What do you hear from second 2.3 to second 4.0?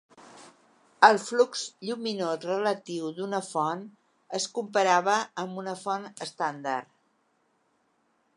relatiu d'una font